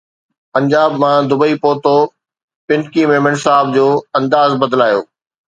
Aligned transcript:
پنجاب 0.53 0.91
مان 1.01 1.19
دبئي 1.29 1.53
پهتو 1.63 1.95
پنڪي 2.67 3.03
ميمڻ 3.11 3.33
صاحب 3.45 3.65
جو 3.75 3.87
انداز 4.17 4.51
بدلايو 4.61 4.99